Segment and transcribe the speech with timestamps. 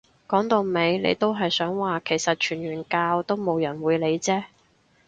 [0.27, 4.45] 講到尾你都係想話其實傳完教都冇人會理啫